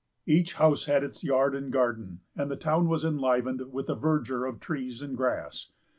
[0.25, 4.49] Each house had its yard and garden, and the town was enlivened with the verdure
[4.49, 5.69] of trees and grass.